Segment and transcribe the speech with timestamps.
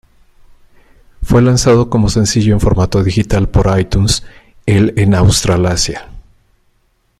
[1.21, 4.23] Fue lanzado como sencillo en formato digital por iTunes,
[4.65, 6.07] el en Australasia.